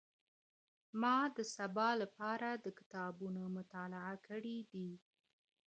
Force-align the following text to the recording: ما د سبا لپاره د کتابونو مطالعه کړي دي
ما 1.01 1.17
د 1.35 1.37
سبا 1.55 1.89
لپاره 2.01 2.49
د 2.53 2.65
کتابونو 2.79 3.41
مطالعه 3.57 4.15
کړي 4.27 4.57
دي 4.71 4.89